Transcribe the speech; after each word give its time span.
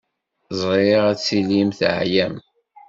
Ẓriɣ 0.61 1.03
ad 1.11 1.19
tilim 1.25 1.69
teɛyam. 1.79 2.35